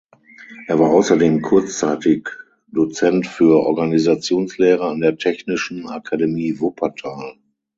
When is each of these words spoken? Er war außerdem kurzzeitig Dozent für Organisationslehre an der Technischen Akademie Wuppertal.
Er 0.65 0.79
war 0.79 0.89
außerdem 0.89 1.43
kurzzeitig 1.43 2.27
Dozent 2.71 3.27
für 3.27 3.59
Organisationslehre 3.63 4.87
an 4.89 4.99
der 4.99 5.15
Technischen 5.15 5.87
Akademie 5.87 6.59
Wuppertal. 6.59 7.35